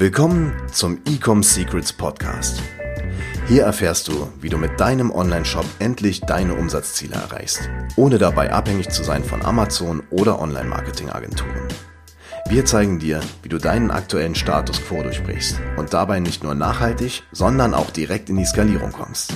Willkommen 0.00 0.54
zum 0.70 1.00
Ecom 1.08 1.42
Secrets 1.42 1.92
Podcast. 1.92 2.62
Hier 3.48 3.64
erfährst 3.64 4.06
du, 4.06 4.28
wie 4.40 4.48
du 4.48 4.56
mit 4.56 4.78
deinem 4.78 5.10
Online-Shop 5.10 5.64
endlich 5.80 6.20
deine 6.20 6.54
Umsatzziele 6.54 7.16
erreichst, 7.16 7.68
ohne 7.96 8.18
dabei 8.18 8.52
abhängig 8.52 8.90
zu 8.90 9.02
sein 9.02 9.24
von 9.24 9.44
Amazon 9.44 10.04
oder 10.10 10.40
Online-Marketing-Agenturen. 10.40 11.66
Wir 12.48 12.64
zeigen 12.64 13.00
dir, 13.00 13.18
wie 13.42 13.48
du 13.48 13.58
deinen 13.58 13.90
aktuellen 13.90 14.36
Status 14.36 14.80
quo 14.80 15.02
durchbrichst 15.02 15.60
und 15.76 15.92
dabei 15.92 16.20
nicht 16.20 16.44
nur 16.44 16.54
nachhaltig, 16.54 17.24
sondern 17.32 17.74
auch 17.74 17.90
direkt 17.90 18.30
in 18.30 18.36
die 18.36 18.44
Skalierung 18.44 18.92
kommst. 18.92 19.34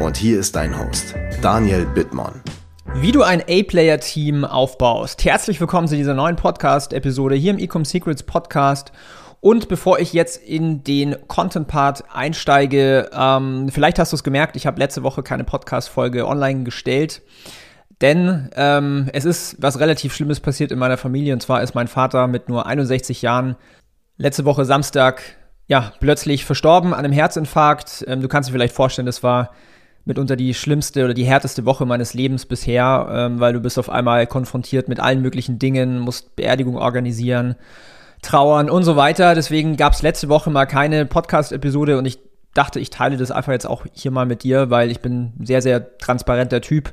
Und 0.00 0.16
hier 0.16 0.40
ist 0.40 0.56
dein 0.56 0.76
Host, 0.76 1.14
Daniel 1.40 1.86
Bittmann. 1.86 2.42
Wie 2.96 3.12
du 3.12 3.22
ein 3.22 3.42
A-Player-Team 3.42 4.44
aufbaust. 4.44 5.24
Herzlich 5.24 5.60
willkommen 5.60 5.86
zu 5.86 5.94
dieser 5.94 6.14
neuen 6.14 6.34
Podcast-Episode 6.34 7.36
hier 7.36 7.52
im 7.52 7.58
Ecom 7.60 7.84
Secrets 7.84 8.24
Podcast. 8.24 8.90
Und 9.40 9.68
bevor 9.68 9.98
ich 9.98 10.12
jetzt 10.12 10.42
in 10.42 10.84
den 10.84 11.16
Content-Part 11.26 12.04
einsteige, 12.12 13.10
ähm, 13.12 13.70
vielleicht 13.72 13.98
hast 13.98 14.12
du 14.12 14.16
es 14.16 14.24
gemerkt, 14.24 14.54
ich 14.56 14.66
habe 14.66 14.78
letzte 14.78 15.02
Woche 15.02 15.22
keine 15.22 15.44
Podcast-Folge 15.44 16.28
online 16.28 16.64
gestellt. 16.64 17.22
Denn 18.02 18.50
ähm, 18.54 19.08
es 19.12 19.24
ist 19.24 19.56
was 19.60 19.78
relativ 19.78 20.14
Schlimmes 20.14 20.40
passiert 20.40 20.72
in 20.72 20.78
meiner 20.78 20.96
Familie. 20.96 21.32
Und 21.32 21.40
zwar 21.40 21.62
ist 21.62 21.74
mein 21.74 21.88
Vater 21.88 22.26
mit 22.26 22.48
nur 22.48 22.66
61 22.66 23.22
Jahren 23.22 23.56
letzte 24.16 24.44
Woche 24.44 24.64
Samstag 24.64 25.22
ja 25.66 25.92
plötzlich 26.00 26.44
verstorben 26.44 26.92
an 26.92 27.00
einem 27.04 27.12
Herzinfarkt. 27.12 28.04
Ähm, 28.06 28.20
du 28.20 28.28
kannst 28.28 28.48
dir 28.48 28.52
vielleicht 28.52 28.74
vorstellen, 28.74 29.06
das 29.06 29.22
war 29.22 29.52
mitunter 30.04 30.36
die 30.36 30.54
schlimmste 30.54 31.04
oder 31.04 31.14
die 31.14 31.24
härteste 31.24 31.64
Woche 31.64 31.86
meines 31.86 32.14
Lebens 32.14 32.46
bisher, 32.46 33.08
ähm, 33.10 33.40
weil 33.40 33.52
du 33.52 33.60
bist 33.60 33.78
auf 33.78 33.90
einmal 33.90 34.26
konfrontiert 34.26 34.88
mit 34.88 34.98
allen 34.98 35.22
möglichen 35.22 35.58
Dingen, 35.58 35.98
musst 35.98 36.36
Beerdigung 36.36 36.76
organisieren, 36.76 37.54
trauern 38.22 38.70
und 38.70 38.82
so 38.82 38.96
weiter. 38.96 39.34
Deswegen 39.34 39.76
gab 39.76 39.92
es 39.92 40.02
letzte 40.02 40.28
Woche 40.28 40.50
mal 40.50 40.66
keine 40.66 41.06
Podcast-Episode 41.06 41.98
und 41.98 42.06
ich 42.06 42.18
dachte, 42.54 42.80
ich 42.80 42.90
teile 42.90 43.16
das 43.16 43.30
einfach 43.30 43.52
jetzt 43.52 43.66
auch 43.66 43.86
hier 43.92 44.10
mal 44.10 44.26
mit 44.26 44.42
dir, 44.42 44.70
weil 44.70 44.90
ich 44.90 45.00
bin 45.00 45.32
ein 45.38 45.46
sehr, 45.46 45.62
sehr 45.62 45.98
transparenter 45.98 46.60
Typ 46.60 46.92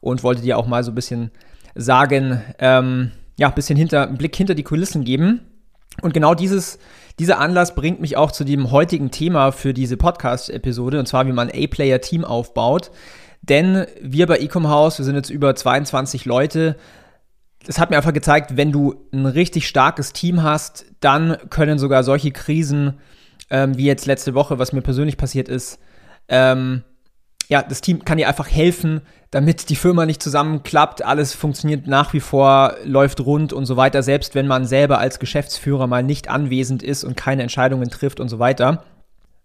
und 0.00 0.22
wollte 0.22 0.42
dir 0.42 0.58
auch 0.58 0.66
mal 0.66 0.84
so 0.84 0.92
ein 0.92 0.94
bisschen 0.94 1.30
sagen, 1.74 2.42
ähm, 2.58 3.12
ja, 3.36 3.48
ein 3.48 3.54
bisschen 3.54 3.76
hinter, 3.76 4.06
einen 4.06 4.18
Blick 4.18 4.36
hinter 4.36 4.54
die 4.54 4.64
Kulissen 4.64 5.04
geben. 5.04 5.40
Und 6.02 6.14
genau 6.14 6.34
dieses, 6.34 6.78
dieser 7.18 7.38
Anlass 7.40 7.74
bringt 7.74 8.00
mich 8.00 8.16
auch 8.16 8.30
zu 8.30 8.44
dem 8.44 8.70
heutigen 8.70 9.10
Thema 9.10 9.50
für 9.50 9.74
diese 9.74 9.96
Podcast-Episode, 9.96 10.98
und 10.98 11.06
zwar 11.06 11.26
wie 11.26 11.32
man 11.32 11.50
A-Player-Team 11.50 12.24
aufbaut. 12.24 12.90
Denn 13.42 13.86
wir 14.00 14.26
bei 14.26 14.38
Ecom 14.38 14.68
House, 14.68 14.98
wir 14.98 15.04
sind 15.04 15.16
jetzt 15.16 15.30
über 15.30 15.54
22 15.54 16.24
Leute, 16.24 16.76
es 17.66 17.78
hat 17.78 17.90
mir 17.90 17.96
einfach 17.96 18.12
gezeigt, 18.12 18.56
wenn 18.56 18.72
du 18.72 18.94
ein 19.12 19.26
richtig 19.26 19.68
starkes 19.68 20.12
Team 20.12 20.42
hast, 20.42 20.86
dann 21.00 21.36
können 21.50 21.78
sogar 21.78 22.02
solche 22.04 22.30
Krisen, 22.30 22.98
ähm, 23.50 23.76
wie 23.76 23.84
jetzt 23.84 24.06
letzte 24.06 24.34
Woche, 24.34 24.58
was 24.58 24.72
mir 24.72 24.82
persönlich 24.82 25.16
passiert 25.16 25.48
ist, 25.48 25.78
ähm, 26.28 26.82
ja, 27.48 27.62
das 27.62 27.80
Team 27.80 28.04
kann 28.04 28.18
dir 28.18 28.28
einfach 28.28 28.50
helfen, 28.50 29.00
damit 29.30 29.70
die 29.70 29.76
Firma 29.76 30.04
nicht 30.06 30.22
zusammenklappt, 30.22 31.04
alles 31.04 31.34
funktioniert 31.34 31.86
nach 31.86 32.12
wie 32.12 32.20
vor, 32.20 32.76
läuft 32.84 33.20
rund 33.20 33.52
und 33.52 33.64
so 33.64 33.76
weiter, 33.76 34.02
selbst 34.02 34.34
wenn 34.34 34.46
man 34.46 34.66
selber 34.66 34.98
als 34.98 35.18
Geschäftsführer 35.18 35.86
mal 35.86 36.02
nicht 36.02 36.28
anwesend 36.28 36.82
ist 36.82 37.04
und 37.04 37.16
keine 37.16 37.42
Entscheidungen 37.42 37.88
trifft 37.88 38.20
und 38.20 38.28
so 38.28 38.38
weiter. 38.38 38.84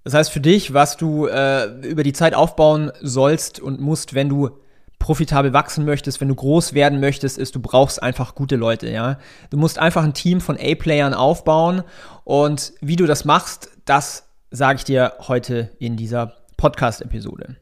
Das 0.04 0.14
heißt 0.14 0.32
für 0.32 0.42
dich, 0.42 0.74
was 0.74 0.98
du 0.98 1.28
äh, 1.28 1.66
über 1.88 2.04
die 2.04 2.12
Zeit 2.12 2.34
aufbauen 2.34 2.92
sollst 3.02 3.62
und 3.62 3.80
musst, 3.80 4.14
wenn 4.14 4.28
du 4.28 4.50
profitabel 5.04 5.52
wachsen 5.52 5.84
möchtest, 5.84 6.22
wenn 6.22 6.30
du 6.30 6.36
groß 6.36 6.74
werden 6.74 7.02
möchtest, 7.02 7.38
ist, 7.38 7.56
du 7.56 7.60
brauchst 7.60 8.02
einfach 8.02 8.36
gute 8.36 8.56
Leute, 8.56 8.90
ja. 8.90 9.20
Du 9.50 9.58
musst 9.58 9.78
einfach 9.78 10.02
ein 10.02 10.14
Team 10.14 10.40
von 10.40 10.58
A-Playern 10.58 11.14
aufbauen 11.14 11.84
und 12.24 12.72
wie 12.80 12.96
du 12.96 13.06
das 13.06 13.26
machst, 13.26 13.70
das 13.84 14.30
sage 14.50 14.78
ich 14.78 14.84
dir 14.86 15.14
heute 15.28 15.72
in 15.78 15.98
dieser 15.98 16.38
Podcast-Episode. 16.56 17.58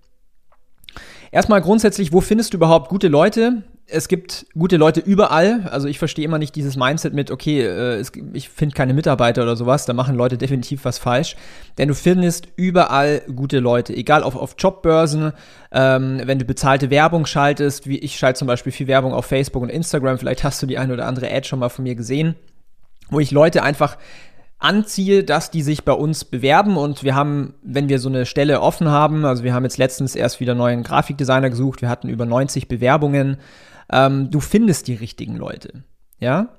Erstmal 1.32 1.62
grundsätzlich, 1.62 2.14
wo 2.14 2.22
findest 2.22 2.54
du 2.54 2.58
überhaupt 2.58 2.90
gute 2.90 3.08
Leute? 3.08 3.64
Es 3.88 4.08
gibt 4.08 4.46
gute 4.54 4.78
Leute 4.78 5.02
überall. 5.02 5.68
Also 5.70 5.88
ich 5.88 6.00
verstehe 6.00 6.24
immer 6.24 6.38
nicht 6.38 6.56
dieses 6.56 6.78
Mindset 6.78 7.14
mit, 7.14 7.30
okay, 7.30 7.62
äh, 7.62 7.96
es, 7.96 8.12
ich 8.34 8.50
finde 8.50 8.76
keine 8.76 8.94
Mitarbeiter 8.94 9.44
oder 9.44 9.56
sowas. 9.56 9.86
Da 9.86 9.94
machen 9.94 10.16
Leute 10.16 10.38
definitiv 10.38 10.86
was 10.86 10.98
falsch. 10.98 11.36
Denn 11.78 11.88
du 11.88 11.96
findest 11.96 12.48
überall 12.56 13.22
gute 13.36 13.60
Leute. 13.60 13.94
Egal 13.94 14.24
auf, 14.24 14.36
auf 14.36 14.56
Jobbörsen, 14.58 15.34
ähm, 15.72 16.22
wenn 16.24 16.40
du 16.40 16.46
bezahlte 16.46 16.90
Werbung 16.90 17.26
schaltest, 17.26 17.88
wie 17.88 17.98
ich 18.00 18.18
schalte 18.18 18.40
zum 18.40 18.48
Beispiel 18.48 18.72
viel 18.72 18.88
Werbung 18.88 19.14
auf 19.14 19.26
Facebook 19.26 19.64
und 19.64 19.70
Instagram. 19.70 20.18
Vielleicht 20.18 20.44
hast 20.44 20.62
du 20.62 20.68
die 20.68 20.78
eine 20.78 20.94
oder 20.94 21.08
andere 21.08 21.30
Ad 21.30 21.48
schon 21.48 21.60
mal 21.60 21.70
von 21.70 21.84
mir 21.84 21.96
gesehen, 21.96 22.36
wo 23.10 23.20
ich 23.20 23.32
Leute 23.32 23.64
einfach 23.64 23.98
anziehe, 24.62 25.24
dass 25.24 25.52
die 25.52 25.64
sich 25.64 25.84
bei 25.84 25.92
uns 25.92 26.24
bewerben 26.24 26.78
und 26.78 27.04
wir 27.04 27.16
haben, 27.16 27.56
wenn 27.64 27.90
wir 27.90 28.00
so 28.00 28.10
eine 28.10 28.26
Stelle 28.26 28.62
offen 28.62 28.90
haben, 28.90 29.26
also 29.26 29.44
wir 29.44 29.54
haben 29.54 29.64
jetzt 29.64 29.78
letztens 29.78 30.16
erst 30.16 30.40
wieder 30.40 30.56
neuen 30.56 30.84
Grafikdesigner 30.84 31.50
gesucht, 31.50 31.82
wir 31.82 31.90
hatten 31.90 32.10
über 32.10 32.26
90 32.26 32.68
Bewerbungen, 32.68 33.38
ähm, 33.92 34.30
du 34.30 34.40
findest 34.40 34.88
die 34.88 34.94
richtigen 34.94 35.36
Leute, 35.36 35.84
ja. 36.20 36.50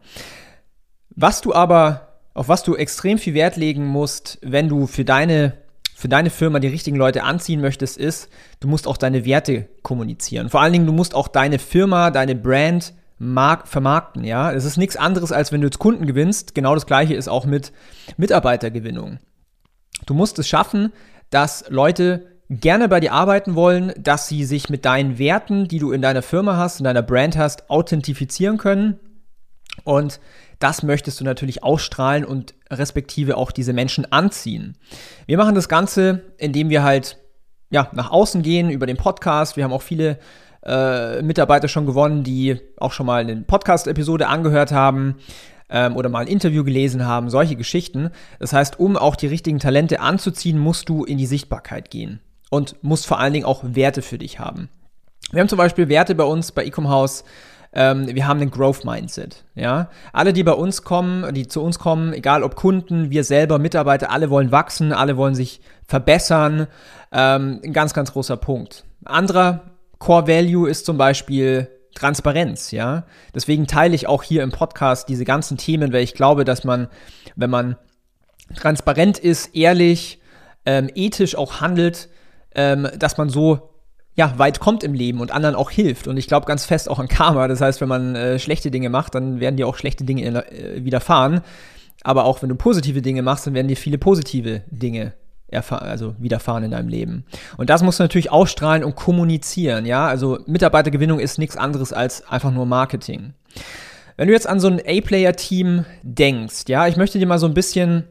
Was 1.15 1.41
du 1.41 1.55
aber, 1.55 2.19
auf 2.35 2.49
was 2.49 2.65
du 2.65 2.75
extrem 2.75 3.19
viel 3.19 3.35
Wert 3.35 3.57
legen 3.57 3.87
musst, 3.87 4.39
wenn 4.43 4.69
du 4.69 4.87
für 4.87 5.05
deine 5.05 5.55
für 5.95 6.09
deine 6.09 6.31
Firma 6.31 6.59
die 6.59 6.67
richtigen 6.67 6.97
Leute 6.97 7.23
anziehen 7.23 7.61
möchtest, 7.61 7.97
ist, 7.97 8.29
du 8.59 8.67
musst 8.67 8.89
auch 8.89 8.97
deine 8.97 9.25
Werte 9.25 9.69
kommunizieren. 9.83 10.49
Vor 10.49 10.61
allen 10.61 10.73
Dingen, 10.73 10.87
du 10.87 10.93
musst 10.93 11.15
auch 11.15 11.29
deine 11.29 11.61
Firma, 11.61 12.11
deine 12.11 12.35
Brand 12.35 12.93
vermarkten, 13.65 14.25
ja. 14.25 14.53
Es 14.53 14.65
ist 14.65 14.77
nichts 14.77 14.97
anderes, 14.97 15.33
als 15.33 15.53
wenn 15.53 15.61
du 15.61 15.67
jetzt 15.69 15.79
Kunden 15.79 16.07
gewinnst. 16.07 16.55
Genau 16.55 16.75
das 16.75 16.87
gleiche 16.87 17.15
ist 17.15 17.29
auch 17.29 17.45
mit 17.45 17.73
Mitarbeitergewinnung. 18.17 19.19
Du 20.07 20.15
musst 20.15 20.39
es 20.39 20.49
schaffen, 20.49 20.93
dass 21.31 21.65
Leute 21.69 22.27
gerne 22.51 22.89
bei 22.89 23.01
dir 23.01 23.13
arbeiten 23.13 23.55
wollen, 23.55 23.93
dass 23.97 24.29
sie 24.29 24.45
sich 24.45 24.69
mit 24.69 24.85
deinen 24.85 25.19
Werten, 25.19 25.69
die 25.69 25.79
du 25.79 25.93
in 25.93 26.03
deiner 26.03 26.23
Firma 26.23 26.57
hast, 26.57 26.81
in 26.81 26.85
deiner 26.85 27.03
Brand 27.03 27.37
hast, 27.37 27.71
authentifizieren 27.71 28.59
können. 28.59 28.99
Und 29.85 30.21
das 30.59 30.83
möchtest 30.83 31.21
du 31.21 31.25
natürlich 31.25 31.63
ausstrahlen 31.63 32.25
und 32.25 32.55
respektive 32.71 33.37
auch 33.37 33.53
diese 33.53 33.73
Menschen 33.73 34.11
anziehen. 34.13 34.77
Wir 35.27 35.39
machen 35.39 35.55
das 35.55 35.69
Ganze, 35.69 36.23
indem 36.39 36.69
wir 36.69 36.83
halt 36.83 37.19
ja, 37.71 37.89
nach 37.93 38.11
außen 38.11 38.43
gehen 38.43 38.71
über 38.71 38.87
den 38.87 38.99
Podcast. 38.99 39.57
Wir 39.57 39.65
haben 39.65 39.73
auch 39.73 39.83
viele 39.83 40.19
äh, 40.65 41.23
Mitarbeiter 41.23 41.69
schon 41.69 41.87
gewonnen, 41.87 42.23
die 42.23 42.61
auch 42.77 42.93
schon 42.93 43.07
mal 43.07 43.23
eine 43.23 43.37
Podcast-Episode 43.37 44.29
angehört 44.29 44.73
haben 44.73 45.17
ähm, 45.69 45.97
oder 45.97 46.09
mal 46.09 46.21
ein 46.21 46.29
Interview 46.29 46.65
gelesen 46.65 47.07
haben, 47.07 47.31
solche 47.31 47.57
Geschichten. 47.57 48.11
Das 48.39 48.53
heißt, 48.53 48.79
um 48.79 48.97
auch 48.97 49.17
die 49.17 49.27
richtigen 49.27 49.59
Talente 49.59 50.01
anzuziehen, 50.01 50.59
musst 50.59 50.89
du 50.89 51.05
in 51.05 51.19
die 51.19 51.27
Sichtbarkeit 51.27 51.91
gehen 51.91 52.21
und 52.51 52.77
musst 52.83 53.07
vor 53.07 53.19
allen 53.19 53.33
Dingen 53.33 53.47
auch 53.47 53.65
Werte 53.65 54.03
für 54.03 54.19
dich 54.19 54.39
haben. 54.39 54.69
Wir 55.33 55.41
haben 55.41 55.49
zum 55.49 55.59
Beispiel 55.59 55.89
Werte 55.89 56.15
bei 56.15 56.25
uns 56.25 56.53
bei 56.53 56.65
Ecom 56.65 56.89
House. 56.89 57.25
Ähm, 57.75 58.15
wir 58.15 58.29
haben 58.29 58.41
einen 58.41 58.51
Growth 58.51 58.85
Mindset. 58.85 59.45
Ja, 59.55 59.89
alle, 60.13 60.35
die 60.35 60.43
bei 60.43 60.53
uns 60.53 60.83
kommen, 60.83 61.33
die 61.33 61.49
zu 61.49 61.63
uns 61.63 61.79
kommen, 61.79 62.13
egal 62.13 62.43
ob 62.43 62.55
Kunden, 62.55 63.11
wir 63.11 63.25
selber, 63.25 63.59
Mitarbeiter, 63.59 64.11
alle 64.11 64.29
wollen 64.29 64.53
wachsen, 64.53 64.93
alle 64.93 65.17
wollen 65.17 65.35
sich 65.35 65.63
verbessern. 65.87 66.67
Ähm, 67.11 67.61
ein 67.65 67.73
ganz, 67.73 67.95
ganz 67.95 68.13
großer 68.13 68.37
Punkt. 68.37 68.85
Anderer 69.07 69.72
Core 70.03 70.27
Value 70.27 70.69
ist 70.69 70.85
zum 70.85 70.99
Beispiel 70.99 71.69
Transparenz, 71.95 72.73
ja. 72.73 73.07
Deswegen 73.37 73.69
teile 73.69 73.95
ich 73.95 74.09
auch 74.09 74.25
hier 74.25 74.43
im 74.43 74.51
Podcast 74.51 75.09
diese 75.09 75.25
ganzen 75.25 75.59
Themen, 75.59 75.93
weil 75.93 76.03
ich 76.03 76.15
glaube, 76.15 76.45
dass 76.45 76.65
man, 76.65 76.89
wenn 77.37 77.51
man 77.51 77.77
transparent 78.57 79.21
ist, 79.21 79.55
ehrlich, 79.55 80.21
ähm, 80.67 80.91
ethisch 80.97 81.37
auch 81.37 81.61
handelt, 81.61 82.09
ähm, 82.57 82.89
dass 82.99 83.17
man 83.17 83.29
so 83.29 83.71
ja, 84.17 84.37
weit 84.41 84.59
kommt 84.59 84.83
im 84.83 84.93
Leben 84.93 85.21
und 85.21 85.31
anderen 85.31 85.55
auch 85.55 85.71
hilft. 85.71 86.09
Und 86.09 86.17
ich 86.17 86.27
glaube 86.27 86.47
ganz 86.47 86.65
fest 86.65 86.91
auch 86.91 86.99
an 86.99 87.07
Karma. 87.07 87.47
Das 87.47 87.61
heißt, 87.61 87.81
wenn 87.81 87.89
man 87.89 88.17
äh, 88.17 88.41
schlechte 88.41 88.73
Dinge 88.73 88.91
macht, 88.91 89.15
dann 89.15 89.39
werden 89.39 89.57
dir 89.57 89.69
auch 89.69 89.77
schlechte 89.77 90.03
Dinge 90.03 90.25
äh, 90.51 90.85
widerfahren. 90.85 91.43
Aber 92.03 92.25
auch 92.25 92.43
wenn 92.43 92.49
du 92.49 92.57
positive 92.57 93.03
Dinge 93.03 93.23
machst, 93.23 93.47
dann 93.47 93.55
werden 93.55 93.69
dir 93.69 93.77
viele 93.77 93.99
positive 93.99 94.63
Dinge 94.67 95.13
also 95.53 96.15
widerfahren 96.19 96.65
in 96.65 96.71
deinem 96.71 96.89
Leben. 96.89 97.25
Und 97.57 97.71
das 97.71 97.83
musst 97.83 97.99
du 97.99 98.05
natürlich 98.05 98.31
ausstrahlen 98.31 98.85
und 98.85 98.97
kommunizieren, 98.97 99.87
ja. 99.87 100.07
Also 100.07 100.39
Mitarbeitergewinnung 100.47 101.21
ist 101.21 101.39
nichts 101.39 101.57
anderes 101.57 101.93
als 101.93 102.27
einfach 102.29 102.51
nur 102.51 102.67
Marketing. 102.67 103.35
Wenn 104.17 104.29
du 104.29 104.35
jetzt 104.35 104.47
an 104.47 104.61
so 104.61 104.69
ein 104.69 104.81
A-Player-Team 104.81 105.85
denkst, 106.03 106.65
ja, 106.69 106.87
ich 106.87 106.97
möchte 106.97 107.19
dir 107.19 107.27
mal 107.27 107.39
so 107.39 107.47
ein 107.47 107.55
bisschen 107.55 108.05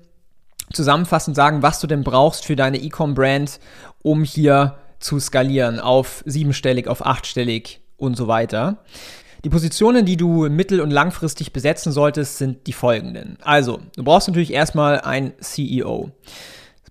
zusammenfassend 0.73 1.35
sagen, 1.35 1.61
was 1.61 1.79
du 1.79 1.87
denn 1.87 2.03
brauchst 2.03 2.45
für 2.45 2.55
deine 2.55 2.77
E-Com-Brand, 2.77 3.59
um 4.01 4.23
hier 4.23 4.75
zu 4.99 5.19
skalieren 5.19 5.79
auf 5.79 6.23
siebenstellig, 6.25 6.87
auf 6.87 7.05
achtstellig 7.05 7.81
und 7.97 8.15
so 8.15 8.27
weiter. 8.27 8.77
Die 9.43 9.49
Positionen, 9.49 10.05
die 10.05 10.17
du 10.17 10.49
mittel- 10.49 10.81
und 10.81 10.91
langfristig 10.91 11.51
besetzen 11.51 11.91
solltest, 11.91 12.37
sind 12.37 12.67
die 12.67 12.73
folgenden. 12.73 13.37
Also, 13.41 13.79
du 13.95 14.03
brauchst 14.03 14.27
natürlich 14.27 14.53
erstmal 14.53 15.01
ein 15.01 15.33
CEO 15.39 16.11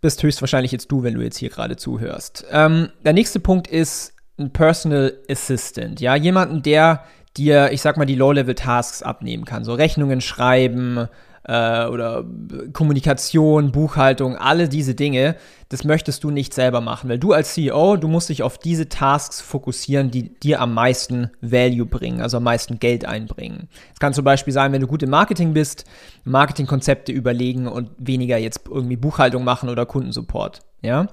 bist 0.00 0.22
höchstwahrscheinlich 0.22 0.72
jetzt 0.72 0.90
du, 0.90 1.02
wenn 1.02 1.14
du 1.14 1.20
jetzt 1.20 1.38
hier 1.38 1.50
gerade 1.50 1.76
zuhörst. 1.76 2.44
Ähm, 2.50 2.88
der 3.04 3.12
nächste 3.12 3.40
Punkt 3.40 3.68
ist 3.68 4.14
ein 4.38 4.50
Personal 4.52 5.14
Assistant. 5.28 6.00
Ja, 6.00 6.14
jemanden, 6.14 6.62
der 6.62 7.04
dir, 7.36 7.70
ich 7.72 7.82
sag 7.82 7.96
mal, 7.96 8.06
die 8.06 8.14
Low-Level-Tasks 8.14 9.02
abnehmen 9.02 9.44
kann. 9.44 9.64
So 9.64 9.74
Rechnungen 9.74 10.20
schreiben, 10.20 11.08
äh, 11.44 11.86
oder 11.86 12.24
Kommunikation, 12.72 13.72
Buchhaltung, 13.72 14.36
alle 14.36 14.68
diese 14.68 14.94
Dinge, 14.94 15.36
das 15.68 15.84
möchtest 15.84 16.24
du 16.24 16.30
nicht 16.30 16.52
selber 16.52 16.80
machen, 16.80 17.08
weil 17.08 17.18
du 17.18 17.32
als 17.32 17.54
CEO, 17.54 17.96
du 17.96 18.08
musst 18.08 18.28
dich 18.28 18.42
auf 18.42 18.58
diese 18.58 18.88
Tasks 18.88 19.40
fokussieren, 19.40 20.10
die 20.10 20.34
dir 20.40 20.60
am 20.60 20.74
meisten 20.74 21.30
Value 21.40 21.86
bringen, 21.86 22.20
also 22.20 22.38
am 22.38 22.44
meisten 22.44 22.78
Geld 22.78 23.04
einbringen. 23.04 23.68
Es 23.92 24.00
kann 24.00 24.12
zum 24.12 24.24
Beispiel 24.24 24.52
sein, 24.52 24.72
wenn 24.72 24.80
du 24.80 24.86
gut 24.86 25.02
im 25.02 25.10
Marketing 25.10 25.54
bist, 25.54 25.84
Marketingkonzepte 26.24 27.12
überlegen 27.12 27.66
und 27.66 27.90
weniger 27.98 28.36
jetzt 28.36 28.62
irgendwie 28.68 28.96
Buchhaltung 28.96 29.44
machen 29.44 29.68
oder 29.68 29.86
Kundensupport, 29.86 30.60
ja. 30.82 31.08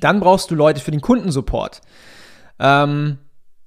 Dann 0.00 0.18
brauchst 0.18 0.50
du 0.50 0.56
Leute 0.56 0.80
für 0.80 0.90
den 0.90 1.00
Kundensupport. 1.00 1.80
Ähm, 2.58 3.18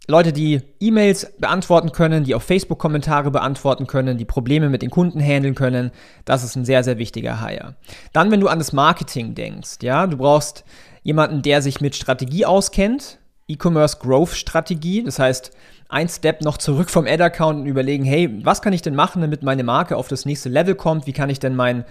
Leute, 0.09 0.31
die 0.31 0.62
E-Mails 0.80 1.33
beantworten 1.38 1.92
können, 1.92 2.24
die 2.24 2.33
auf 2.33 2.44
Facebook 2.44 2.80
Kommentare 2.80 3.30
beantworten 3.30 3.88
können, 3.88 4.18
die 4.18 4.24
Probleme 4.24 4.69
mit 4.69 4.81
den 4.81 4.89
Kunden 4.89 5.19
handeln 5.19 5.54
können, 5.54 5.92
das 6.24 6.45
ist 6.45 6.56
ein 6.56 6.63
sehr, 6.63 6.86
sehr 6.86 6.98
wichtiger 6.98 7.42
Hire. 7.42 7.75
Dann, 8.13 8.31
wenn 8.31 8.39
du 8.39 8.48
an 8.48 8.59
das 8.59 8.71
Marketing 8.71 9.36
denkst, 9.36 9.80
ja, 9.81 10.07
du 10.07 10.15
brauchst 10.15 10.63
jemanden, 11.04 11.42
der 11.42 11.62
sich 11.62 11.81
mit 11.81 11.95
Strategie 11.95 12.45
auskennt, 12.45 13.19
E-Commerce 13.47 13.97
Growth 13.99 14.31
Strategie, 14.31 15.03
das 15.03 15.19
heißt, 15.19 15.51
ein 15.89 16.09
Step 16.09 16.41
noch 16.41 16.57
zurück 16.57 16.89
vom 16.89 17.07
Ad-Account 17.07 17.61
und 17.61 17.65
überlegen, 17.65 18.03
hey, 18.03 18.44
was 18.44 18.61
kann 18.61 18.73
ich 18.73 18.81
denn 18.81 18.95
machen, 18.95 19.21
damit 19.21 19.41
meine 19.41 19.63
Marke 19.63 19.95
auf 19.95 20.09
das 20.09 20.25
nächste 20.25 20.49
Level 20.49 20.75
kommt? 20.75 21.07
Wie 21.07 21.13
kann 21.13 21.29
ich 21.29 21.39
denn 21.39 21.55
mein, 21.55 21.85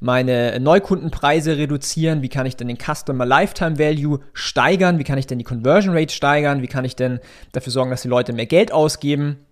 meine 0.00 0.58
Neukundenpreise 0.58 1.58
reduzieren? 1.58 2.22
Wie 2.22 2.30
kann 2.30 2.46
ich 2.46 2.56
denn 2.56 2.68
den 2.68 2.78
Customer 2.78 3.26
Lifetime 3.26 3.78
Value 3.78 4.20
steigern? 4.32 4.98
Wie 4.98 5.04
kann 5.04 5.18
ich 5.18 5.26
denn 5.26 5.38
die 5.38 5.44
Conversion 5.44 5.94
Rate 5.94 6.14
steigern? 6.14 6.62
Wie 6.62 6.68
kann 6.68 6.86
ich 6.86 6.96
denn 6.96 7.20
dafür 7.52 7.72
sorgen, 7.72 7.90
dass 7.90 8.02
die 8.02 8.08
Leute 8.08 8.32
mehr 8.32 8.46
Geld 8.46 8.72
ausgeben? 8.72 9.44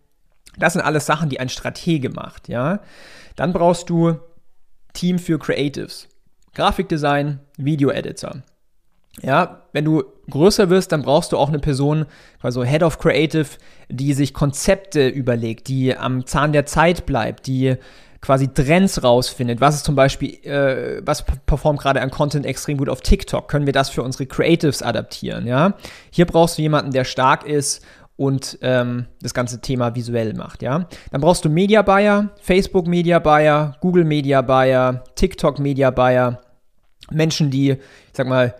Das 0.58 0.72
sind 0.72 0.82
alles 0.82 1.04
Sachen, 1.04 1.28
die 1.28 1.40
ein 1.40 1.50
Stratege 1.50 2.08
macht, 2.08 2.48
ja. 2.48 2.80
Dann 3.36 3.52
brauchst 3.52 3.90
du 3.90 4.18
Team 4.94 5.18
für 5.18 5.38
Creatives. 5.38 6.08
Grafikdesign, 6.54 7.40
Video-Editor. 7.58 8.42
Ja, 9.22 9.62
wenn 9.72 9.84
du 9.84 10.04
größer 10.30 10.70
wirst, 10.70 10.92
dann 10.92 11.02
brauchst 11.02 11.32
du 11.32 11.36
auch 11.36 11.48
eine 11.48 11.58
Person, 11.58 12.06
also 12.40 12.64
Head 12.64 12.82
of 12.82 12.98
Creative, 12.98 13.48
die 13.88 14.12
sich 14.14 14.32
Konzepte 14.32 15.08
überlegt, 15.08 15.68
die 15.68 15.96
am 15.96 16.26
Zahn 16.26 16.52
der 16.52 16.66
Zeit 16.66 17.06
bleibt, 17.06 17.46
die 17.46 17.76
quasi 18.20 18.48
Trends 18.48 19.02
rausfindet. 19.02 19.60
Was 19.60 19.76
ist 19.76 19.84
zum 19.84 19.96
Beispiel, 19.96 20.34
äh, 20.44 21.00
was 21.04 21.24
performt 21.46 21.80
gerade 21.80 22.02
an 22.02 22.10
Content 22.10 22.46
extrem 22.46 22.76
gut 22.76 22.88
auf 22.88 23.00
TikTok? 23.00 23.48
Können 23.48 23.66
wir 23.66 23.72
das 23.72 23.90
für 23.90 24.02
unsere 24.02 24.26
Creatives 24.26 24.82
adaptieren? 24.82 25.46
Ja, 25.46 25.74
hier 26.10 26.26
brauchst 26.26 26.58
du 26.58 26.62
jemanden, 26.62 26.92
der 26.92 27.04
stark 27.04 27.46
ist 27.46 27.84
und 28.16 28.58
ähm, 28.60 29.06
das 29.22 29.32
ganze 29.32 29.62
Thema 29.62 29.94
visuell 29.94 30.34
macht, 30.34 30.62
ja. 30.62 30.86
Dann 31.10 31.20
brauchst 31.22 31.44
du 31.44 31.48
Media 31.48 31.80
Buyer, 31.80 32.28
Facebook 32.42 32.86
Media 32.86 33.18
Buyer, 33.18 33.76
Google 33.80 34.04
Media 34.04 34.42
Buyer, 34.42 35.02
TikTok 35.14 35.58
Media 35.58 35.90
Buyer, 35.90 36.42
Menschen, 37.10 37.50
die, 37.50 37.70
ich 37.70 37.78
sag 38.12 38.26
mal, 38.26 38.54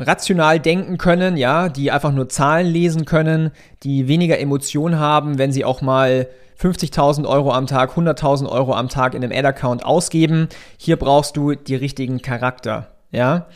rational 0.00 0.58
denken 0.58 0.98
können, 0.98 1.36
ja, 1.36 1.68
die 1.68 1.90
einfach 1.90 2.12
nur 2.12 2.28
Zahlen 2.28 2.66
lesen 2.66 3.04
können, 3.04 3.50
die 3.82 4.08
weniger 4.08 4.38
Emotionen 4.38 4.98
haben, 4.98 5.38
wenn 5.38 5.52
sie 5.52 5.64
auch 5.64 5.80
mal 5.82 6.28
50.000 6.60 7.26
Euro 7.26 7.52
am 7.52 7.66
Tag, 7.66 7.92
100.000 7.92 8.48
Euro 8.48 8.74
am 8.74 8.88
Tag 8.88 9.14
in 9.14 9.24
einem 9.24 9.36
Ad-Account 9.36 9.84
ausgeben. 9.84 10.48
Hier 10.76 10.96
brauchst 10.96 11.36
du 11.36 11.54
die 11.54 11.74
richtigen 11.74 12.20
Charakter. 12.20 12.88
Ja? 13.10 13.46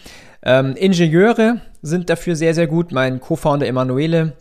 Ähm, 0.43 0.75
Ingenieure 0.77 1.61
sind 1.83 2.09
dafür 2.09 2.35
sehr, 2.35 2.55
sehr 2.55 2.67
gut. 2.67 2.93
Mein 2.93 3.21
Co-Founder 3.21 3.67
Emanuele, 3.67 4.33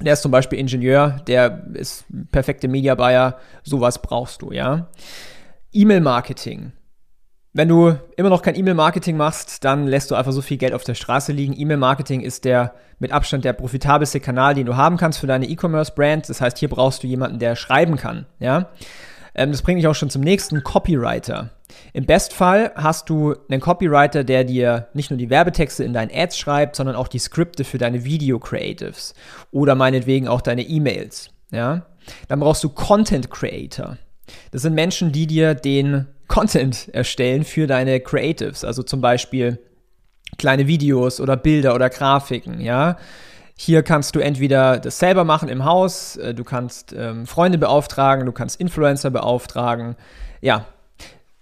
der 0.00 0.12
ist 0.12 0.22
zum 0.22 0.30
Beispiel 0.30 0.60
Ingenieur, 0.60 1.20
der 1.26 1.64
ist 1.74 2.04
perfekte 2.30 2.68
Media 2.68 2.94
Buyer. 2.94 3.38
Sowas 3.64 4.00
brauchst 4.00 4.42
du. 4.42 4.52
Ja? 4.52 4.88
E-Mail-Marketing. 5.72 6.72
Wenn 7.58 7.66
du 7.66 7.98
immer 8.16 8.28
noch 8.28 8.42
kein 8.42 8.54
E-Mail-Marketing 8.54 9.16
machst, 9.16 9.64
dann 9.64 9.88
lässt 9.88 10.12
du 10.12 10.14
einfach 10.14 10.30
so 10.30 10.42
viel 10.42 10.58
Geld 10.58 10.74
auf 10.74 10.84
der 10.84 10.94
Straße 10.94 11.32
liegen. 11.32 11.58
E-Mail-Marketing 11.58 12.20
ist 12.20 12.44
der 12.44 12.72
mit 13.00 13.10
Abstand 13.10 13.44
der 13.44 13.52
profitabelste 13.52 14.20
Kanal, 14.20 14.54
den 14.54 14.64
du 14.64 14.76
haben 14.76 14.96
kannst 14.96 15.18
für 15.18 15.26
deine 15.26 15.48
E-Commerce-Brand. 15.48 16.28
Das 16.28 16.40
heißt, 16.40 16.56
hier 16.58 16.68
brauchst 16.68 17.02
du 17.02 17.08
jemanden, 17.08 17.40
der 17.40 17.56
schreiben 17.56 17.96
kann. 17.96 18.26
Ja? 18.38 18.68
Ähm, 19.34 19.50
das 19.50 19.62
bringt 19.62 19.78
mich 19.78 19.88
auch 19.88 19.96
schon 19.96 20.08
zum 20.08 20.22
nächsten 20.22 20.62
Copywriter. 20.62 21.50
Im 21.92 22.06
Bestfall 22.06 22.70
hast 22.76 23.10
du 23.10 23.34
einen 23.50 23.60
Copywriter, 23.60 24.22
der 24.22 24.44
dir 24.44 24.86
nicht 24.94 25.10
nur 25.10 25.18
die 25.18 25.28
Werbetexte 25.28 25.82
in 25.82 25.92
deinen 25.92 26.12
Ads 26.14 26.38
schreibt, 26.38 26.76
sondern 26.76 26.94
auch 26.94 27.08
die 27.08 27.18
Skripte 27.18 27.64
für 27.64 27.78
deine 27.78 28.04
Video-Creatives 28.04 29.14
oder 29.50 29.74
meinetwegen 29.74 30.28
auch 30.28 30.42
deine 30.42 30.62
E-Mails. 30.62 31.30
Ja? 31.50 31.86
Dann 32.28 32.38
brauchst 32.38 32.62
du 32.62 32.68
Content 32.68 33.32
Creator. 33.32 33.96
Das 34.52 34.62
sind 34.62 34.74
Menschen, 34.74 35.10
die 35.10 35.26
dir 35.26 35.56
den 35.56 36.06
Content 36.28 36.88
erstellen 36.92 37.44
für 37.44 37.66
deine 37.66 38.00
Creatives, 38.00 38.64
also 38.64 38.82
zum 38.82 39.00
Beispiel 39.00 39.58
kleine 40.36 40.66
Videos 40.66 41.20
oder 41.20 41.36
Bilder 41.36 41.74
oder 41.74 41.90
Grafiken, 41.90 42.60
ja. 42.60 42.96
Hier 43.60 43.82
kannst 43.82 44.14
du 44.14 44.20
entweder 44.20 44.78
das 44.78 45.00
selber 45.00 45.24
machen 45.24 45.48
im 45.48 45.64
Haus, 45.64 46.16
äh, 46.16 46.32
du 46.32 46.44
kannst 46.44 46.94
ähm, 46.96 47.26
Freunde 47.26 47.58
beauftragen, 47.58 48.24
du 48.24 48.30
kannst 48.30 48.60
Influencer 48.60 49.10
beauftragen. 49.10 49.96
Ja, 50.40 50.66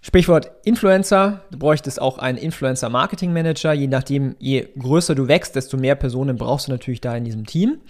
Sprichwort 0.06 0.52
Influencer, 0.62 1.40
du 1.50 1.58
bräuchtest 1.58 2.00
auch 2.00 2.18
einen 2.18 2.38
Influencer 2.38 2.88
Marketing 2.88 3.32
Manager. 3.32 3.72
Je 3.72 3.88
nachdem, 3.88 4.36
je 4.38 4.68
größer 4.78 5.16
du 5.16 5.26
wächst, 5.26 5.56
desto 5.56 5.76
mehr 5.76 5.96
Personen 5.96 6.36
brauchst 6.36 6.68
du 6.68 6.72
natürlich 6.72 7.00
da 7.00 7.16
in 7.16 7.24
diesem 7.24 7.44
Team. 7.44 7.80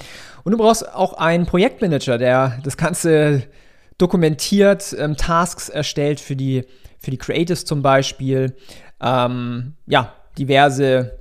Und 0.42 0.52
du 0.52 0.56
brauchst 0.56 0.94
auch 0.94 1.12
einen 1.12 1.44
Projektmanager, 1.44 2.16
der 2.16 2.58
das 2.64 2.78
Ganze 2.78 3.42
dokumentiert, 3.98 4.96
ähm, 4.98 5.18
Tasks 5.18 5.68
erstellt 5.68 6.18
für 6.18 6.36
die 6.36 6.64
für 6.98 7.10
die 7.10 7.18
Creatives 7.18 7.64
zum 7.64 7.82
Beispiel, 7.82 8.56
ähm, 9.00 9.74
ja, 9.86 10.12
diverse 10.38 11.18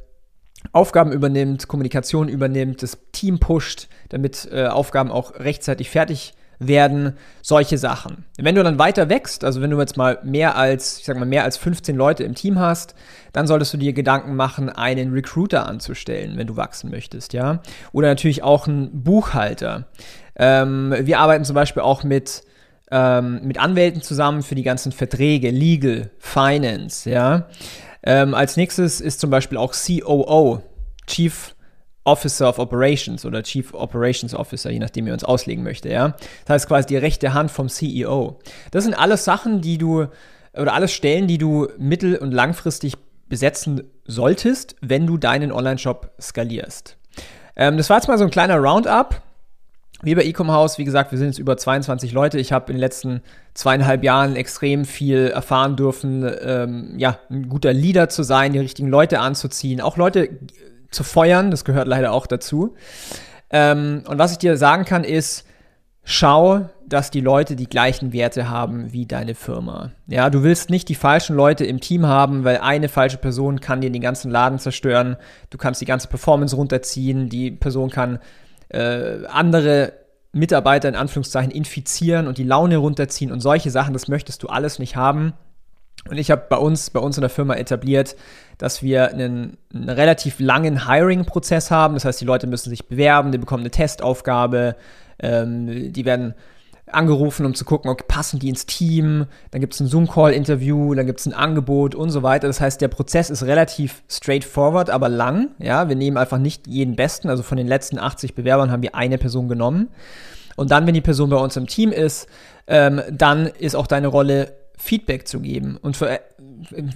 Aufgaben 0.71 1.11
übernimmt, 1.11 1.67
Kommunikation 1.67 2.27
übernimmt, 2.27 2.83
das 2.83 2.97
Team 3.11 3.39
pusht, 3.39 3.87
damit 4.09 4.49
äh, 4.51 4.67
Aufgaben 4.67 5.11
auch 5.11 5.39
rechtzeitig 5.39 5.89
fertig 5.89 6.33
werden, 6.59 7.17
solche 7.41 7.77
Sachen. 7.77 8.25
Wenn 8.37 8.55
du 8.55 8.63
dann 8.63 8.79
weiter 8.79 9.09
wächst, 9.09 9.43
also 9.43 9.61
wenn 9.61 9.69
du 9.69 9.79
jetzt 9.79 9.97
mal 9.97 10.19
mehr 10.23 10.55
als, 10.55 10.99
ich 10.99 11.05
sag 11.05 11.17
mal, 11.17 11.25
mehr 11.25 11.43
als 11.43 11.57
15 11.57 11.95
Leute 11.95 12.23
im 12.23 12.35
Team 12.35 12.59
hast, 12.59 12.95
dann 13.33 13.47
solltest 13.47 13.73
du 13.73 13.77
dir 13.77 13.93
Gedanken 13.93 14.35
machen, 14.35 14.69
einen 14.69 15.11
Recruiter 15.11 15.67
anzustellen, 15.67 16.37
wenn 16.37 16.47
du 16.47 16.55
wachsen 16.55 16.89
möchtest, 16.91 17.33
ja. 17.33 17.61
Oder 17.91 18.07
natürlich 18.07 18.43
auch 18.43 18.67
einen 18.67 19.03
Buchhalter. 19.03 19.87
Ähm, 20.37 20.93
wir 20.97 21.19
arbeiten 21.19 21.43
zum 21.43 21.55
Beispiel 21.55 21.83
auch 21.83 22.03
mit 22.03 22.43
ähm, 22.91 23.41
mit 23.43 23.59
Anwälten 23.59 24.01
zusammen 24.01 24.43
für 24.43 24.55
die 24.55 24.63
ganzen 24.63 24.91
Verträge, 24.91 25.49
Legal, 25.51 26.11
Finance, 26.19 27.09
ja. 27.09 27.47
Ähm, 28.03 28.33
als 28.35 28.57
nächstes 28.57 29.01
ist 29.01 29.19
zum 29.19 29.29
Beispiel 29.29 29.57
auch 29.57 29.73
COO, 29.73 30.61
Chief 31.07 31.55
Officer 32.03 32.47
of 32.49 32.59
Operations 32.59 33.25
oder 33.25 33.41
Chief 33.41 33.73
Operations 33.73 34.35
Officer, 34.35 34.69
je 34.69 34.79
nachdem, 34.79 35.05
wie 35.05 35.09
man 35.09 35.17
es 35.17 35.23
auslegen 35.23 35.63
möchte, 35.63 35.89
ja. 35.89 36.15
Das 36.45 36.53
heißt 36.53 36.67
quasi 36.67 36.87
die 36.87 36.97
rechte 36.97 37.33
Hand 37.33 37.49
vom 37.49 37.67
CEO. 37.67 38.39
Das 38.71 38.83
sind 38.83 38.93
alles 38.93 39.25
Sachen, 39.25 39.61
die 39.61 39.79
du, 39.79 40.05
oder 40.53 40.73
alles 40.73 40.93
Stellen, 40.93 41.27
die 41.27 41.39
du 41.39 41.67
mittel- 41.79 42.17
und 42.17 42.31
langfristig 42.31 42.93
besetzen 43.27 43.89
solltest, 44.05 44.75
wenn 44.81 45.07
du 45.07 45.17
deinen 45.17 45.51
Online-Shop 45.51 46.11
skalierst. 46.21 46.97
Ähm, 47.55 47.77
das 47.77 47.89
war 47.89 47.97
jetzt 47.97 48.07
mal 48.07 48.19
so 48.19 48.23
ein 48.23 48.29
kleiner 48.29 48.57
Roundup 48.57 49.21
wir 50.05 50.15
bei 50.15 50.23
Ecom 50.23 50.51
House, 50.51 50.77
wie 50.77 50.85
gesagt, 50.85 51.11
wir 51.11 51.17
sind 51.17 51.27
jetzt 51.27 51.39
über 51.39 51.57
22 51.57 52.11
Leute. 52.11 52.39
Ich 52.39 52.51
habe 52.51 52.71
in 52.71 52.77
den 52.77 52.81
letzten 52.81 53.21
zweieinhalb 53.53 54.03
Jahren 54.03 54.35
extrem 54.35 54.85
viel 54.85 55.27
erfahren 55.27 55.75
dürfen, 55.75 56.29
ähm, 56.41 56.93
ja, 56.97 57.19
ein 57.29 57.49
guter 57.49 57.73
Leader 57.73 58.09
zu 58.09 58.23
sein, 58.23 58.53
die 58.53 58.59
richtigen 58.59 58.89
Leute 58.89 59.19
anzuziehen, 59.19 59.81
auch 59.81 59.97
Leute 59.97 60.29
zu 60.91 61.03
feuern, 61.03 61.51
das 61.51 61.65
gehört 61.65 61.87
leider 61.87 62.11
auch 62.11 62.27
dazu. 62.27 62.75
Ähm, 63.49 64.03
und 64.07 64.17
was 64.17 64.31
ich 64.31 64.37
dir 64.37 64.57
sagen 64.57 64.85
kann, 64.85 65.03
ist, 65.03 65.45
schau, 66.03 66.69
dass 66.87 67.09
die 67.09 67.21
Leute 67.21 67.55
die 67.55 67.67
gleichen 67.67 68.13
Werte 68.13 68.49
haben 68.49 68.93
wie 68.93 69.05
deine 69.05 69.35
Firma. 69.35 69.91
Ja, 70.07 70.29
du 70.29 70.43
willst 70.43 70.69
nicht 70.69 70.87
die 70.87 70.95
falschen 70.95 71.35
Leute 71.35 71.65
im 71.65 71.79
Team 71.79 72.05
haben, 72.05 72.43
weil 72.43 72.57
eine 72.57 72.89
falsche 72.89 73.17
Person 73.17 73.59
kann 73.59 73.81
dir 73.81 73.91
den 73.91 74.01
ganzen 74.01 74.29
Laden 74.29 74.59
zerstören. 74.59 75.17
Du 75.49 75.57
kannst 75.57 75.81
die 75.81 75.85
ganze 75.85 76.07
Performance 76.07 76.55
runterziehen. 76.55 77.29
Die 77.29 77.51
Person 77.51 77.89
kann 77.89 78.19
äh, 78.75 79.25
andere 79.27 79.93
Mitarbeiter 80.33 80.89
in 80.89 80.95
Anführungszeichen 80.95 81.51
infizieren 81.51 82.27
und 82.27 82.37
die 82.37 82.43
Laune 82.43 82.77
runterziehen 82.77 83.31
und 83.31 83.39
solche 83.39 83.71
Sachen, 83.71 83.93
das 83.93 84.09
möchtest 84.09 84.43
du 84.43 84.47
alles 84.47 84.79
nicht 84.79 84.95
haben. 84.97 85.33
Und 86.09 86.17
ich 86.17 86.29
habe 86.29 86.43
bei 86.49 86.57
uns, 86.57 86.89
bei 86.89 86.99
uns 86.99 87.17
in 87.17 87.21
der 87.21 87.29
Firma 87.29 87.55
etabliert, 87.55 88.15
dass 88.57 88.83
wir 88.83 89.09
einen, 89.09 89.57
einen 89.73 89.89
relativ 89.89 90.39
langen 90.39 90.87
Hiring-Prozess 90.87 91.71
haben. 91.71 91.93
Das 91.95 92.05
heißt, 92.05 92.21
die 92.21 92.25
Leute 92.25 92.47
müssen 92.47 92.69
sich 92.69 92.87
bewerben, 92.87 93.31
die 93.31 93.37
bekommen 93.37 93.63
eine 93.63 93.71
Testaufgabe, 93.71 94.75
ähm, 95.19 95.93
die 95.93 96.05
werden 96.05 96.35
angerufen, 96.91 97.45
um 97.45 97.55
zu 97.55 97.65
gucken, 97.65 97.89
okay, 97.89 98.05
passen 98.07 98.39
die 98.39 98.49
ins 98.49 98.65
Team, 98.65 99.25
dann 99.51 99.61
gibt 99.61 99.73
es 99.73 99.79
ein 99.79 99.87
Zoom-Call-Interview, 99.87 100.93
dann 100.93 101.05
gibt 101.05 101.19
es 101.19 101.25
ein 101.25 101.33
Angebot 101.33 101.95
und 101.95 102.11
so 102.11 102.21
weiter. 102.21 102.47
Das 102.47 102.61
heißt, 102.61 102.79
der 102.79 102.89
Prozess 102.89 103.29
ist 103.29 103.43
relativ 103.43 104.03
straightforward, 104.09 104.89
aber 104.89 105.09
lang. 105.09 105.49
Ja, 105.59 105.89
wir 105.89 105.95
nehmen 105.95 106.17
einfach 106.17 106.37
nicht 106.37 106.67
jeden 106.67 106.95
Besten. 106.95 107.29
Also 107.29 107.43
von 107.43 107.57
den 107.57 107.67
letzten 107.67 107.97
80 107.97 108.35
Bewerbern 108.35 108.71
haben 108.71 108.83
wir 108.83 108.95
eine 108.95 109.17
Person 109.17 109.47
genommen. 109.47 109.89
Und 110.55 110.71
dann, 110.71 110.85
wenn 110.85 110.93
die 110.93 111.01
Person 111.01 111.29
bei 111.29 111.37
uns 111.37 111.57
im 111.57 111.67
Team 111.67 111.91
ist, 111.91 112.27
ähm, 112.67 113.01
dann 113.11 113.47
ist 113.47 113.75
auch 113.75 113.87
deine 113.87 114.07
Rolle 114.07 114.53
Feedback 114.77 115.27
zu 115.27 115.39
geben. 115.39 115.77
Und 115.81 115.97
für, 115.97 116.09
äh, 116.09 116.19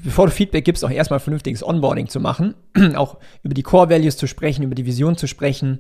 bevor 0.03 0.27
du 0.27 0.31
Feedback 0.31 0.65
gibst, 0.65 0.85
auch 0.85 0.91
erstmal 0.91 1.19
vernünftiges 1.19 1.63
Onboarding 1.63 2.07
zu 2.07 2.19
machen, 2.19 2.53
auch 2.95 3.17
über 3.43 3.53
die 3.53 3.63
Core 3.63 3.89
Values 3.89 4.17
zu 4.17 4.27
sprechen, 4.27 4.63
über 4.63 4.75
die 4.75 4.85
Vision 4.85 5.17
zu 5.17 5.27
sprechen 5.27 5.79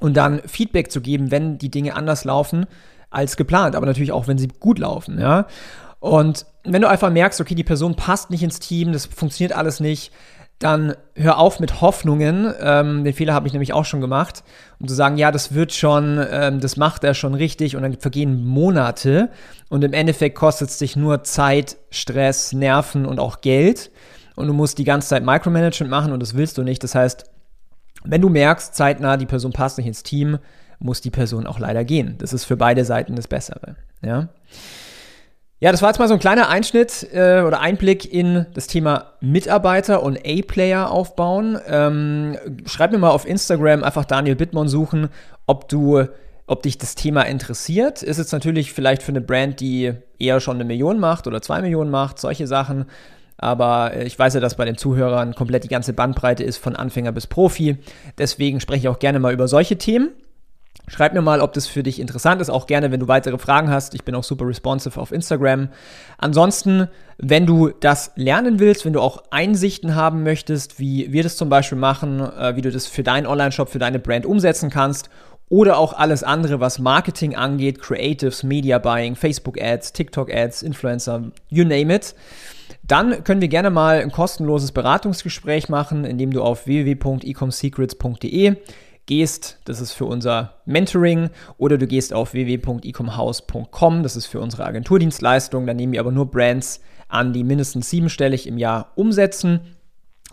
und 0.00 0.16
dann 0.16 0.40
Feedback 0.46 0.90
zu 0.90 1.00
geben, 1.00 1.30
wenn 1.30 1.58
die 1.58 1.70
Dinge 1.70 1.94
anders 1.94 2.24
laufen 2.24 2.66
als 3.10 3.36
geplant, 3.36 3.76
aber 3.76 3.86
natürlich 3.86 4.12
auch, 4.12 4.28
wenn 4.28 4.38
sie 4.38 4.48
gut 4.48 4.78
laufen, 4.78 5.20
ja. 5.20 5.46
Und 5.98 6.46
wenn 6.64 6.80
du 6.80 6.88
einfach 6.88 7.10
merkst, 7.10 7.40
okay, 7.40 7.54
die 7.54 7.64
Person 7.64 7.94
passt 7.94 8.30
nicht 8.30 8.42
ins 8.42 8.58
Team, 8.58 8.92
das 8.92 9.06
funktioniert 9.06 9.56
alles 9.56 9.80
nicht, 9.80 10.12
dann 10.58 10.94
hör 11.14 11.38
auf 11.38 11.58
mit 11.58 11.80
Hoffnungen. 11.80 12.52
Ähm, 12.60 13.02
den 13.02 13.14
Fehler 13.14 13.32
habe 13.32 13.46
ich 13.46 13.52
nämlich 13.54 13.72
auch 13.72 13.86
schon 13.86 14.02
gemacht, 14.02 14.44
um 14.78 14.88
zu 14.88 14.94
sagen, 14.94 15.16
ja, 15.16 15.32
das 15.32 15.54
wird 15.54 15.72
schon, 15.72 16.24
ähm, 16.30 16.60
das 16.60 16.76
macht 16.76 17.02
er 17.02 17.14
schon 17.14 17.34
richtig 17.34 17.76
und 17.76 17.82
dann 17.82 17.98
vergehen 17.98 18.44
Monate 18.44 19.30
und 19.70 19.82
im 19.82 19.94
Endeffekt 19.94 20.36
kostet 20.36 20.68
es 20.68 20.78
dich 20.78 20.96
nur 20.96 21.24
Zeit, 21.24 21.78
Stress, 21.90 22.52
Nerven 22.52 23.06
und 23.06 23.20
auch 23.20 23.40
Geld 23.40 23.90
und 24.36 24.46
du 24.46 24.52
musst 24.52 24.76
die 24.78 24.84
ganze 24.84 25.08
Zeit 25.08 25.24
Micromanagement 25.24 25.90
machen 25.90 26.12
und 26.12 26.20
das 26.20 26.34
willst 26.34 26.58
du 26.58 26.62
nicht. 26.62 26.84
Das 26.84 26.94
heißt, 26.94 27.24
wenn 28.04 28.20
du 28.20 28.28
merkst, 28.28 28.74
zeitnah, 28.74 29.16
die 29.16 29.26
Person 29.26 29.52
passt 29.52 29.78
nicht 29.78 29.86
ins 29.86 30.02
Team, 30.02 30.38
muss 30.80 31.00
die 31.00 31.10
Person 31.10 31.46
auch 31.46 31.58
leider 31.58 31.84
gehen. 31.84 32.16
Das 32.18 32.32
ist 32.32 32.44
für 32.44 32.56
beide 32.56 32.84
Seiten 32.84 33.14
das 33.14 33.28
Bessere. 33.28 33.76
Ja. 34.02 34.28
Ja, 35.62 35.72
das 35.72 35.82
war 35.82 35.90
jetzt 35.90 35.98
mal 35.98 36.08
so 36.08 36.14
ein 36.14 36.20
kleiner 36.20 36.48
Einschnitt 36.48 37.06
äh, 37.12 37.42
oder 37.42 37.60
Einblick 37.60 38.10
in 38.10 38.46
das 38.54 38.66
Thema 38.66 39.12
Mitarbeiter 39.20 40.02
und 40.02 40.18
A-Player 40.26 40.90
aufbauen. 40.90 41.58
Ähm, 41.68 42.38
schreib 42.64 42.92
mir 42.92 42.98
mal 42.98 43.10
auf 43.10 43.28
Instagram 43.28 43.84
einfach 43.84 44.06
Daniel 44.06 44.36
Bittmann 44.36 44.68
suchen, 44.68 45.10
ob 45.46 45.68
du, 45.68 46.06
ob 46.46 46.62
dich 46.62 46.78
das 46.78 46.94
Thema 46.94 47.24
interessiert. 47.24 48.02
Ist 48.02 48.16
jetzt 48.16 48.32
natürlich 48.32 48.72
vielleicht 48.72 49.02
für 49.02 49.12
eine 49.12 49.20
Brand, 49.20 49.60
die 49.60 49.92
eher 50.18 50.40
schon 50.40 50.56
eine 50.56 50.64
Million 50.64 50.98
macht 50.98 51.26
oder 51.26 51.42
zwei 51.42 51.60
Millionen 51.60 51.90
macht, 51.90 52.18
solche 52.18 52.46
Sachen. 52.46 52.86
Aber 53.36 53.92
äh, 53.92 54.04
ich 54.04 54.18
weiß 54.18 54.32
ja, 54.32 54.40
dass 54.40 54.54
bei 54.54 54.64
den 54.64 54.78
Zuhörern 54.78 55.34
komplett 55.34 55.64
die 55.64 55.68
ganze 55.68 55.92
Bandbreite 55.92 56.42
ist, 56.42 56.56
von 56.56 56.74
Anfänger 56.74 57.12
bis 57.12 57.26
Profi. 57.26 57.76
Deswegen 58.16 58.60
spreche 58.60 58.80
ich 58.80 58.88
auch 58.88 58.98
gerne 58.98 59.18
mal 59.18 59.34
über 59.34 59.46
solche 59.46 59.76
Themen. 59.76 60.10
Schreib 60.90 61.14
mir 61.14 61.22
mal, 61.22 61.40
ob 61.40 61.52
das 61.52 61.68
für 61.68 61.84
dich 61.84 62.00
interessant 62.00 62.42
ist. 62.42 62.50
Auch 62.50 62.66
gerne, 62.66 62.90
wenn 62.90 62.98
du 62.98 63.06
weitere 63.06 63.38
Fragen 63.38 63.70
hast. 63.70 63.94
Ich 63.94 64.02
bin 64.02 64.16
auch 64.16 64.24
super 64.24 64.48
responsive 64.48 65.00
auf 65.00 65.12
Instagram. 65.12 65.68
Ansonsten, 66.18 66.88
wenn 67.16 67.46
du 67.46 67.68
das 67.68 68.10
lernen 68.16 68.58
willst, 68.58 68.84
wenn 68.84 68.92
du 68.92 69.00
auch 69.00 69.22
Einsichten 69.30 69.94
haben 69.94 70.24
möchtest, 70.24 70.80
wie 70.80 71.12
wir 71.12 71.22
das 71.22 71.36
zum 71.36 71.48
Beispiel 71.48 71.78
machen, 71.78 72.18
äh, 72.18 72.56
wie 72.56 72.62
du 72.62 72.72
das 72.72 72.88
für 72.88 73.04
deinen 73.04 73.28
Online-Shop, 73.28 73.68
für 73.68 73.78
deine 73.78 74.00
Brand 74.00 74.26
umsetzen 74.26 74.68
kannst 74.68 75.10
oder 75.48 75.78
auch 75.78 75.92
alles 75.92 76.24
andere, 76.24 76.58
was 76.58 76.80
Marketing 76.80 77.36
angeht, 77.36 77.80
Creatives, 77.80 78.42
Media 78.42 78.78
Buying, 78.78 79.14
Facebook 79.14 79.62
Ads, 79.62 79.92
TikTok 79.92 80.34
Ads, 80.34 80.62
Influencer, 80.62 81.30
you 81.50 81.62
name 81.62 81.94
it, 81.94 82.16
dann 82.82 83.22
können 83.22 83.40
wir 83.40 83.48
gerne 83.48 83.70
mal 83.70 84.00
ein 84.00 84.10
kostenloses 84.10 84.72
Beratungsgespräch 84.72 85.68
machen, 85.68 86.04
indem 86.04 86.32
du 86.32 86.42
auf 86.42 86.66
www.ecomsecrets.de 86.66 88.56
gehst, 89.10 89.58
das 89.64 89.80
ist 89.80 89.90
für 89.90 90.04
unser 90.04 90.54
Mentoring, 90.66 91.30
oder 91.58 91.78
du 91.78 91.88
gehst 91.88 92.14
auf 92.14 92.32
www.ecomhouse.com, 92.32 94.04
das 94.04 94.14
ist 94.14 94.26
für 94.26 94.38
unsere 94.38 94.64
Agenturdienstleistung. 94.64 95.66
Da 95.66 95.74
nehmen 95.74 95.92
wir 95.92 95.98
aber 95.98 96.12
nur 96.12 96.30
Brands 96.30 96.80
an, 97.08 97.32
die 97.32 97.42
mindestens 97.42 97.90
siebenstellig 97.90 98.46
im 98.46 98.56
Jahr 98.56 98.92
umsetzen. 98.94 99.76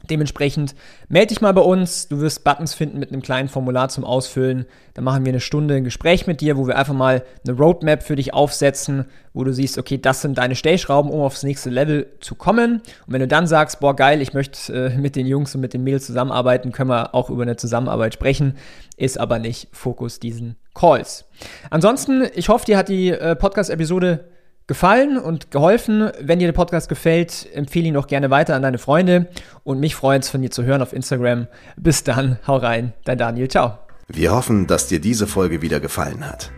Dementsprechend 0.09 0.75
melde 1.09 1.27
dich 1.27 1.41
mal 1.41 1.53
bei 1.53 1.61
uns. 1.61 2.07
Du 2.07 2.21
wirst 2.21 2.43
Buttons 2.43 2.73
finden 2.73 2.99
mit 2.99 3.11
einem 3.11 3.21
kleinen 3.21 3.49
Formular 3.49 3.89
zum 3.89 4.03
Ausfüllen. 4.03 4.65
Dann 4.93 5.03
machen 5.03 5.25
wir 5.25 5.31
eine 5.31 5.39
Stunde 5.39 5.75
ein 5.75 5.83
Gespräch 5.83 6.27
mit 6.27 6.39
dir, 6.39 6.57
wo 6.57 6.67
wir 6.67 6.77
einfach 6.77 6.93
mal 6.93 7.23
eine 7.45 7.57
Roadmap 7.57 8.03
für 8.03 8.15
dich 8.15 8.33
aufsetzen, 8.33 9.05
wo 9.33 9.43
du 9.43 9.51
siehst, 9.53 9.77
okay, 9.77 9.97
das 9.97 10.21
sind 10.21 10.37
deine 10.37 10.55
Stellschrauben, 10.55 11.11
um 11.11 11.21
aufs 11.21 11.43
nächste 11.43 11.69
Level 11.69 12.07
zu 12.19 12.35
kommen. 12.35 12.81
Und 13.05 13.13
wenn 13.13 13.19
du 13.19 13.27
dann 13.27 13.47
sagst, 13.47 13.79
boah, 13.79 13.95
geil, 13.95 14.21
ich 14.21 14.33
möchte 14.33 14.73
äh, 14.73 14.97
mit 14.97 15.15
den 15.15 15.25
Jungs 15.25 15.53
und 15.55 15.61
mit 15.61 15.73
den 15.73 15.83
Mädels 15.83 16.05
zusammenarbeiten, 16.05 16.71
können 16.71 16.89
wir 16.89 17.13
auch 17.13 17.29
über 17.29 17.41
eine 17.41 17.57
Zusammenarbeit 17.57 18.13
sprechen. 18.13 18.55
Ist 18.95 19.19
aber 19.19 19.39
nicht 19.39 19.67
Fokus 19.73 20.19
diesen 20.19 20.55
Calls. 20.73 21.25
Ansonsten, 21.69 22.27
ich 22.33 22.49
hoffe, 22.49 22.65
dir 22.65 22.77
hat 22.77 22.89
die 22.89 23.09
äh, 23.09 23.35
Podcast-Episode 23.35 24.25
gefallen 24.67 25.17
und 25.17 25.49
geholfen. 25.49 26.11
Wenn 26.21 26.39
dir 26.39 26.47
der 26.47 26.53
Podcast 26.53 26.89
gefällt, 26.89 27.47
empfehle 27.53 27.87
ihn 27.87 27.93
doch 27.93 28.07
gerne 28.07 28.29
weiter 28.29 28.55
an 28.55 28.61
deine 28.61 28.77
Freunde 28.77 29.27
und 29.63 29.79
mich 29.79 29.95
freut 29.95 30.23
es 30.23 30.29
von 30.29 30.41
dir 30.41 30.51
zu 30.51 30.63
hören 30.63 30.81
auf 30.81 30.93
Instagram. 30.93 31.47
Bis 31.77 32.03
dann, 32.03 32.37
hau 32.45 32.57
rein, 32.57 32.93
dein 33.05 33.17
Daniel, 33.17 33.47
ciao. 33.47 33.79
Wir 34.07 34.31
hoffen, 34.31 34.67
dass 34.67 34.87
dir 34.87 34.99
diese 34.99 35.27
Folge 35.27 35.61
wieder 35.61 35.79
gefallen 35.79 36.29
hat. 36.29 36.51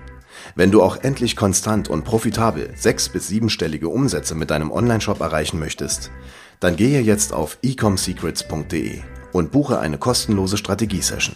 Wenn 0.55 0.71
du 0.71 0.81
auch 0.81 0.97
endlich 1.03 1.35
konstant 1.35 1.89
und 1.89 2.03
profitabel 2.03 2.71
sechs- 2.75 3.09
bis 3.09 3.27
siebenstellige 3.27 3.89
Umsätze 3.89 4.35
mit 4.35 4.49
deinem 4.49 4.71
Onlineshop 4.71 5.21
erreichen 5.21 5.59
möchtest, 5.59 6.11
dann 6.59 6.75
gehe 6.75 7.01
jetzt 7.01 7.33
auf 7.33 7.57
ecomsecrets.de 7.61 9.01
und 9.31 9.51
buche 9.51 9.79
eine 9.79 9.97
kostenlose 9.97 10.57
Strategiesession. 10.57 11.35